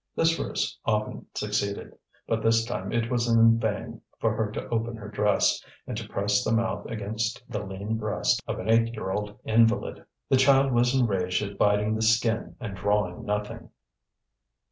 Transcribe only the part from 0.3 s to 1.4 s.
ruse often